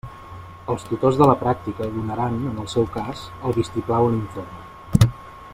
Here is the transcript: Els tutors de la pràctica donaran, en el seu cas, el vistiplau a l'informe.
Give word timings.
Els 0.75 0.85
tutors 0.91 1.19
de 1.19 1.27
la 1.31 1.35
pràctica 1.41 1.89
donaran, 1.99 2.39
en 2.53 2.57
el 2.65 2.71
seu 2.75 2.89
cas, 2.99 3.23
el 3.51 3.57
vistiplau 3.61 4.09
a 4.11 4.13
l'informe. 4.17 5.11